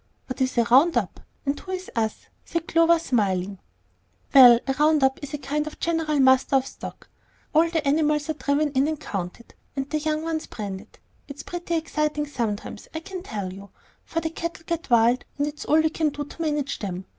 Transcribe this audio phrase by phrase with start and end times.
[0.25, 3.59] "What is a 'round up' and who is 'us'?" said Clover, smiling.
[4.33, 7.07] "Well, a round up is a kind of general muster of the stock.
[7.53, 10.97] All the animals are driven in and counted, and the young ones branded.
[11.27, 13.69] It's pretty exciting sometimes, I can tell you,
[14.03, 17.05] for the cattle get wild, and it's all we can do to manage them.